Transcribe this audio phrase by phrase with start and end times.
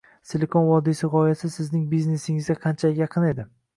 [0.27, 3.47] Silikon vodiysi gʻoyasi sizning biznesingizga qanchalik yaqin edi?